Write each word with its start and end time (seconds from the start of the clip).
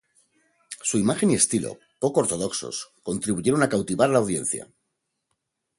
Su 0.81 0.97
imagen 0.97 1.29
y 1.29 1.35
estilo, 1.35 1.77
poco 1.99 2.21
ortodoxos, 2.21 2.89
contribuyeron 3.03 3.61
a 3.61 3.69
cautivar 3.69 4.09
a 4.09 4.13
la 4.13 4.17
audiencia. 4.17 4.67